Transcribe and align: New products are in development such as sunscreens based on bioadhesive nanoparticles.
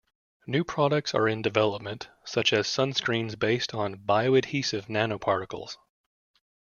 New 0.47 0.63
products 0.63 1.13
are 1.13 1.27
in 1.27 1.43
development 1.43 2.09
such 2.25 2.53
as 2.53 2.65
sunscreens 2.65 3.37
based 3.37 3.71
on 3.75 3.97
bioadhesive 3.99 4.87
nanoparticles. 4.87 5.75